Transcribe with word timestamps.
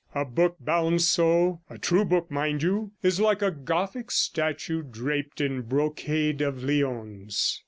A 0.15 0.25
book 0.25 0.55
bound 0.59 1.03
so 1.03 1.61
a 1.69 1.77
true 1.77 2.05
book, 2.05 2.31
mind 2.31 2.63
you 2.63 2.91
is 3.03 3.19
like 3.19 3.43
a 3.43 3.51
Gothic 3.51 4.09
statue 4.09 4.81
draped 4.81 5.39
in 5.39 5.61
brocade 5.61 6.41
of 6.41 6.63
Lyons.' 6.63 7.59